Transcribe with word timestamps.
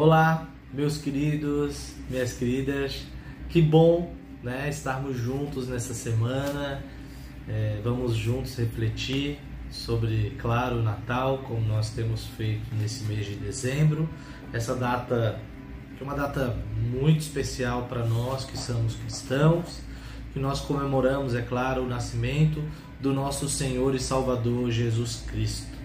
Olá, 0.00 0.46
meus 0.72 0.96
queridos, 0.96 1.94
minhas 2.08 2.32
queridas, 2.32 3.04
que 3.48 3.60
bom 3.60 4.14
né, 4.44 4.68
estarmos 4.68 5.16
juntos 5.16 5.66
nessa 5.66 5.92
semana. 5.92 6.84
É, 7.48 7.80
vamos 7.82 8.14
juntos 8.14 8.54
refletir 8.54 9.40
sobre, 9.72 10.36
claro, 10.38 10.76
o 10.76 10.82
Natal, 10.84 11.38
como 11.38 11.66
nós 11.66 11.90
temos 11.90 12.24
feito 12.24 12.62
nesse 12.76 13.06
mês 13.06 13.26
de 13.26 13.34
dezembro. 13.34 14.08
Essa 14.52 14.76
data 14.76 15.40
que 15.96 16.04
é 16.04 16.06
uma 16.06 16.14
data 16.14 16.56
muito 16.92 17.18
especial 17.18 17.86
para 17.88 18.06
nós 18.06 18.44
que 18.44 18.56
somos 18.56 18.94
cristãos, 18.94 19.80
que 20.32 20.38
nós 20.38 20.60
comemoramos, 20.60 21.34
é 21.34 21.42
claro, 21.42 21.82
o 21.82 21.88
nascimento 21.88 22.62
do 23.00 23.12
nosso 23.12 23.48
Senhor 23.48 23.92
e 23.96 23.98
Salvador 23.98 24.70
Jesus 24.70 25.24
Cristo. 25.26 25.76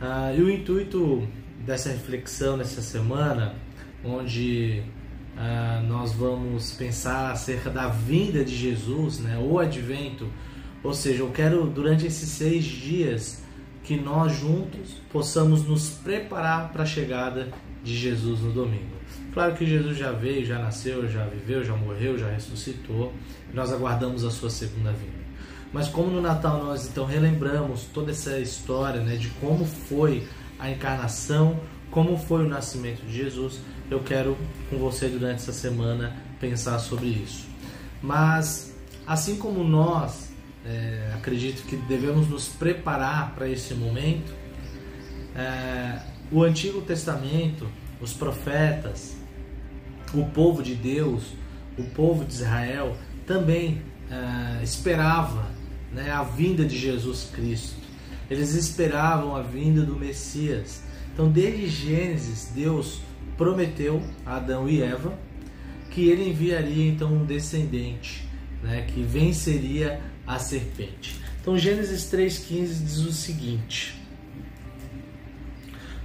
Ah, 0.00 0.34
e 0.36 0.42
o 0.42 0.50
intuito 0.50 1.24
dessa 1.64 1.90
reflexão 1.90 2.56
nessa 2.56 2.80
semana, 2.80 3.54
onde 4.04 4.82
ah, 5.36 5.82
nós 5.86 6.12
vamos 6.12 6.72
pensar 6.72 7.30
acerca 7.30 7.70
da 7.70 7.88
vinda 7.88 8.44
de 8.44 8.56
Jesus, 8.56 9.18
né, 9.18 9.38
o 9.38 9.58
advento, 9.58 10.28
ou 10.82 10.94
seja, 10.94 11.22
eu 11.22 11.30
quero 11.30 11.66
durante 11.66 12.06
esses 12.06 12.28
seis 12.28 12.64
dias 12.64 13.42
que 13.82 13.96
nós 13.96 14.32
juntos 14.32 15.00
possamos 15.10 15.66
nos 15.66 15.90
preparar 15.90 16.72
para 16.72 16.82
a 16.82 16.86
chegada 16.86 17.48
de 17.82 17.96
Jesus 17.96 18.40
no 18.40 18.52
domingo. 18.52 18.98
Claro 19.32 19.54
que 19.54 19.64
Jesus 19.64 19.96
já 19.96 20.12
veio, 20.12 20.44
já 20.44 20.58
nasceu, 20.58 21.08
já 21.08 21.24
viveu, 21.24 21.64
já 21.64 21.74
morreu, 21.74 22.18
já 22.18 22.28
ressuscitou, 22.28 23.12
nós 23.54 23.72
aguardamos 23.72 24.24
a 24.24 24.30
sua 24.30 24.50
segunda 24.50 24.92
vinda. 24.92 25.28
Mas 25.72 25.88
como 25.88 26.10
no 26.10 26.20
Natal 26.20 26.64
nós 26.64 26.88
então 26.88 27.04
relembramos 27.04 27.84
toda 27.92 28.10
essa 28.10 28.38
história 28.38 29.00
né, 29.00 29.16
de 29.16 29.28
como 29.40 29.64
foi 29.64 30.26
a 30.58 30.70
encarnação, 30.70 31.60
como 31.90 32.18
foi 32.18 32.44
o 32.44 32.48
nascimento 32.48 33.04
de 33.04 33.12
Jesus, 33.12 33.60
eu 33.90 34.00
quero 34.00 34.36
com 34.68 34.76
você 34.76 35.08
durante 35.08 35.36
essa 35.36 35.52
semana 35.52 36.16
pensar 36.40 36.78
sobre 36.78 37.06
isso. 37.06 37.46
Mas 38.02 38.74
assim 39.06 39.36
como 39.36 39.64
nós 39.64 40.28
é, 40.64 41.12
acredito 41.14 41.62
que 41.66 41.76
devemos 41.76 42.28
nos 42.28 42.48
preparar 42.48 43.34
para 43.34 43.48
esse 43.48 43.74
momento, 43.74 44.32
é, 45.34 46.00
o 46.30 46.42
Antigo 46.42 46.82
Testamento, 46.82 47.66
os 48.00 48.12
profetas, 48.12 49.16
o 50.12 50.24
povo 50.26 50.62
de 50.62 50.74
Deus, 50.74 51.32
o 51.78 51.84
povo 51.84 52.24
de 52.24 52.34
Israel 52.34 52.96
também 53.26 53.82
é, 54.10 54.62
esperava 54.62 55.46
né, 55.92 56.10
a 56.10 56.22
vinda 56.22 56.64
de 56.64 56.76
Jesus 56.76 57.30
Cristo. 57.32 57.76
Eles 58.30 58.54
esperavam 58.54 59.34
a 59.34 59.42
vinda 59.42 59.82
do 59.82 59.96
Messias. 59.96 60.82
Então, 61.12 61.30
desde 61.30 61.66
Gênesis, 61.66 62.52
Deus 62.54 63.00
prometeu 63.36 64.02
a 64.26 64.36
Adão 64.36 64.68
e 64.68 64.82
Eva 64.82 65.18
que 65.90 66.08
ele 66.08 66.28
enviaria 66.28 66.86
então 66.86 67.12
um 67.12 67.24
descendente, 67.24 68.24
né, 68.62 68.86
que 68.86 69.02
venceria 69.02 70.00
a 70.26 70.38
serpente. 70.38 71.18
Então, 71.40 71.56
Gênesis 71.56 72.04
3,15 72.12 72.84
diz 72.84 72.98
o 72.98 73.12
seguinte: 73.12 74.00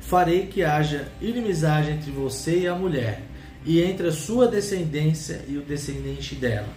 Farei 0.00 0.46
que 0.46 0.62
haja 0.62 1.08
inimizade 1.20 1.90
entre 1.90 2.10
você 2.10 2.60
e 2.60 2.68
a 2.68 2.74
mulher, 2.74 3.22
e 3.64 3.80
entre 3.80 4.08
a 4.08 4.12
sua 4.12 4.46
descendência 4.46 5.42
e 5.48 5.56
o 5.56 5.62
descendente 5.62 6.34
dela 6.34 6.68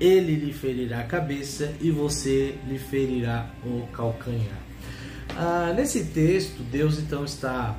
ele 0.00 0.34
lhe 0.34 0.52
ferirá 0.52 1.00
a 1.00 1.04
cabeça 1.04 1.72
e 1.80 1.90
você 1.90 2.56
lhe 2.66 2.78
ferirá 2.78 3.50
o 3.64 3.86
calcanhar. 3.92 4.58
Ah, 5.36 5.72
nesse 5.74 6.04
texto, 6.06 6.62
Deus 6.62 6.98
então 6.98 7.24
está 7.24 7.76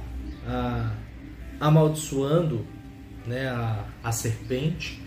ah, 0.48 0.92
amaldiçoando 1.60 2.66
né, 3.26 3.48
a, 3.48 3.86
a 4.04 4.12
serpente 4.12 5.02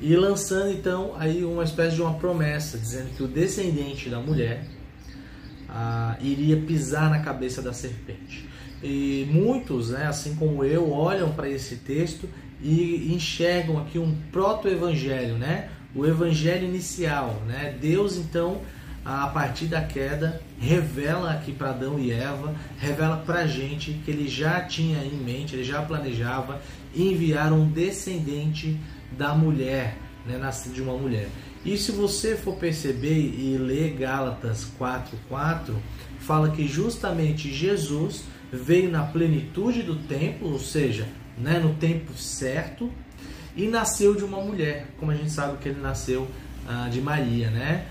e 0.00 0.16
lançando 0.16 0.72
então 0.72 1.14
aí 1.16 1.44
uma 1.44 1.62
espécie 1.62 1.96
de 1.96 2.02
uma 2.02 2.14
promessa, 2.14 2.76
dizendo 2.78 3.14
que 3.16 3.22
o 3.22 3.28
descendente 3.28 4.08
da 4.08 4.18
mulher 4.18 4.66
ah, 5.68 6.16
iria 6.20 6.56
pisar 6.56 7.08
na 7.08 7.20
cabeça 7.20 7.62
da 7.62 7.72
serpente. 7.72 8.48
E 8.82 9.28
muitos, 9.30 9.90
né, 9.90 10.06
assim 10.06 10.34
como 10.34 10.64
eu, 10.64 10.90
olham 10.90 11.32
para 11.32 11.48
esse 11.48 11.76
texto 11.76 12.28
e 12.60 13.12
enxergam 13.14 13.78
aqui 13.78 13.98
um 13.98 14.14
proto-evangelho, 14.32 15.36
né? 15.36 15.70
O 15.94 16.06
evangelho 16.06 16.66
inicial, 16.66 17.42
né? 17.46 17.76
Deus 17.80 18.16
então 18.16 18.60
a 19.04 19.26
partir 19.26 19.66
da 19.66 19.80
queda 19.80 20.40
revela 20.60 21.32
aqui 21.32 21.52
para 21.52 21.70
Adão 21.70 21.98
e 21.98 22.12
Eva, 22.12 22.54
revela 22.78 23.16
para 23.16 23.40
a 23.40 23.46
gente 23.46 23.92
que 24.04 24.10
ele 24.10 24.28
já 24.28 24.60
tinha 24.60 25.04
em 25.04 25.16
mente, 25.16 25.56
ele 25.56 25.64
já 25.64 25.82
planejava 25.82 26.60
enviar 26.94 27.52
um 27.52 27.68
descendente 27.68 28.78
da 29.10 29.34
mulher, 29.34 29.96
né, 30.24 30.38
nascido 30.38 30.74
de 30.74 30.82
uma 30.82 30.96
mulher. 30.96 31.28
E 31.64 31.76
se 31.76 31.90
você 31.90 32.36
for 32.36 32.56
perceber 32.56 33.18
e 33.18 33.56
ler 33.58 33.94
Gálatas 33.94 34.66
4:4, 34.78 35.74
fala 36.20 36.50
que 36.50 36.66
justamente 36.66 37.52
Jesus 37.52 38.24
veio 38.52 38.90
na 38.90 39.02
plenitude 39.02 39.82
do 39.82 39.96
tempo, 39.96 40.46
ou 40.46 40.58
seja, 40.58 41.08
né, 41.36 41.58
no 41.58 41.74
tempo 41.74 42.12
certo, 42.14 42.90
e 43.56 43.66
nasceu 43.66 44.14
de 44.14 44.24
uma 44.24 44.38
mulher, 44.40 44.86
como 44.98 45.10
a 45.10 45.14
gente 45.14 45.30
sabe 45.30 45.58
que 45.58 45.68
ele 45.68 45.80
nasceu 45.80 46.26
ah, 46.66 46.88
de 46.90 47.00
Maria, 47.00 47.50
né? 47.50 47.86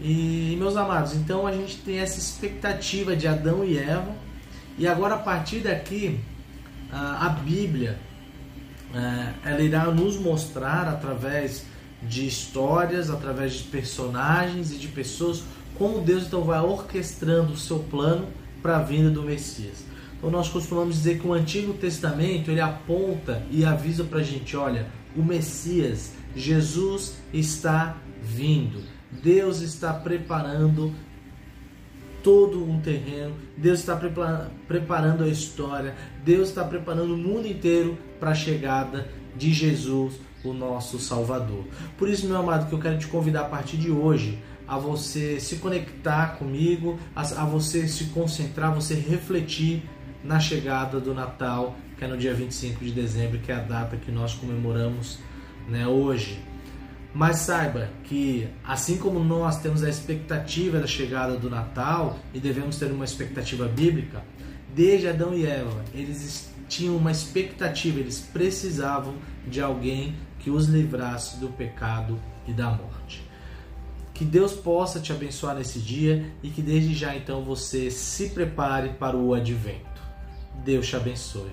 E 0.00 0.54
meus 0.58 0.76
amados, 0.76 1.14
então 1.14 1.46
a 1.46 1.52
gente 1.52 1.78
tem 1.78 1.98
essa 1.98 2.18
expectativa 2.18 3.16
de 3.16 3.26
Adão 3.26 3.64
e 3.64 3.76
Eva, 3.76 4.14
e 4.76 4.86
agora 4.86 5.16
a 5.16 5.18
partir 5.18 5.60
daqui 5.60 6.20
ah, 6.92 7.26
a 7.26 7.28
Bíblia 7.30 7.98
ah, 8.94 9.32
ela 9.44 9.60
irá 9.60 9.86
nos 9.86 10.16
mostrar 10.16 10.86
através 10.86 11.64
de 12.02 12.26
histórias, 12.26 13.10
através 13.10 13.54
de 13.54 13.64
personagens 13.64 14.70
e 14.70 14.76
de 14.76 14.86
pessoas 14.86 15.42
como 15.76 16.00
Deus 16.00 16.26
então 16.26 16.42
vai 16.42 16.60
orquestrando 16.60 17.52
o 17.52 17.56
seu 17.56 17.78
plano 17.78 18.26
para 18.60 18.78
a 18.78 18.82
vinda 18.82 19.10
do 19.10 19.22
Messias. 19.22 19.87
Então 20.18 20.30
nós 20.30 20.48
costumamos 20.48 20.96
dizer 20.96 21.20
que 21.20 21.26
o 21.26 21.32
Antigo 21.32 21.72
Testamento 21.72 22.50
ele 22.50 22.60
aponta 22.60 23.42
e 23.50 23.64
avisa 23.64 24.02
para 24.02 24.18
a 24.18 24.22
gente, 24.22 24.56
olha, 24.56 24.86
o 25.16 25.22
Messias, 25.22 26.12
Jesus 26.34 27.16
está 27.32 27.96
vindo. 28.20 28.82
Deus 29.22 29.60
está 29.60 29.94
preparando 29.94 30.92
todo 32.22 32.62
um 32.62 32.80
terreno, 32.80 33.34
Deus 33.56 33.78
está 33.78 33.96
preparando 34.66 35.24
a 35.24 35.28
história, 35.28 35.94
Deus 36.24 36.48
está 36.48 36.64
preparando 36.64 37.14
o 37.14 37.16
mundo 37.16 37.46
inteiro 37.46 37.96
para 38.18 38.30
a 38.30 38.34
chegada 38.34 39.08
de 39.36 39.52
Jesus, 39.52 40.14
o 40.44 40.52
nosso 40.52 40.98
Salvador. 40.98 41.64
Por 41.96 42.08
isso, 42.08 42.26
meu 42.26 42.36
amado, 42.36 42.68
que 42.68 42.74
eu 42.74 42.80
quero 42.80 42.98
te 42.98 43.06
convidar 43.06 43.42
a 43.42 43.48
partir 43.48 43.76
de 43.76 43.90
hoje 43.90 44.38
a 44.66 44.78
você 44.78 45.40
se 45.40 45.56
conectar 45.56 46.36
comigo, 46.36 46.98
a, 47.16 47.22
a 47.22 47.44
você 47.46 47.88
se 47.88 48.04
concentrar, 48.06 48.74
você 48.74 48.94
refletir 48.94 49.82
na 50.28 50.38
chegada 50.38 51.00
do 51.00 51.14
Natal, 51.14 51.74
que 51.96 52.04
é 52.04 52.06
no 52.06 52.18
dia 52.18 52.34
25 52.34 52.84
de 52.84 52.92
dezembro, 52.92 53.38
que 53.38 53.50
é 53.50 53.54
a 53.54 53.60
data 53.60 53.96
que 53.96 54.12
nós 54.12 54.34
comemoramos 54.34 55.18
né, 55.66 55.86
hoje. 55.86 56.38
Mas 57.14 57.38
saiba 57.38 57.88
que, 58.04 58.46
assim 58.62 58.98
como 58.98 59.18
nós 59.20 59.62
temos 59.62 59.82
a 59.82 59.88
expectativa 59.88 60.78
da 60.78 60.86
chegada 60.86 61.36
do 61.38 61.48
Natal 61.48 62.18
e 62.34 62.38
devemos 62.38 62.78
ter 62.78 62.92
uma 62.92 63.06
expectativa 63.06 63.66
bíblica, 63.66 64.22
desde 64.74 65.08
Adão 65.08 65.32
e 65.32 65.46
Eva, 65.46 65.82
eles 65.94 66.52
tinham 66.68 66.94
uma 66.94 67.10
expectativa, 67.10 67.98
eles 67.98 68.20
precisavam 68.20 69.14
de 69.46 69.62
alguém 69.62 70.14
que 70.40 70.50
os 70.50 70.66
livrasse 70.66 71.38
do 71.38 71.48
pecado 71.48 72.20
e 72.46 72.52
da 72.52 72.68
morte. 72.68 73.26
Que 74.12 74.26
Deus 74.26 74.52
possa 74.52 75.00
te 75.00 75.10
abençoar 75.10 75.56
nesse 75.56 75.78
dia 75.78 76.30
e 76.42 76.50
que 76.50 76.60
desde 76.60 76.92
já 76.92 77.16
então 77.16 77.42
você 77.42 77.90
se 77.90 78.28
prepare 78.28 78.90
para 78.90 79.16
o 79.16 79.32
advento. 79.32 79.87
Deus 80.64 80.88
te 80.88 80.96
abençoe. 80.96 81.50